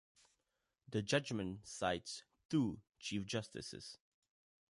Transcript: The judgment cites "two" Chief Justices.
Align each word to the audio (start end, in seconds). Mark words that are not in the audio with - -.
The 0.89 1.03
judgment 1.03 1.67
cites 1.67 2.23
"two" 2.49 2.81
Chief 2.99 3.23
Justices. 3.23 3.99